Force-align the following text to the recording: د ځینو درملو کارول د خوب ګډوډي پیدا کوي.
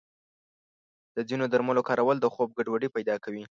د 1.15 1.17
ځینو 1.29 1.45
درملو 1.53 1.87
کارول 1.89 2.17
د 2.21 2.25
خوب 2.33 2.49
ګډوډي 2.57 2.89
پیدا 2.95 3.15
کوي. 3.23 3.43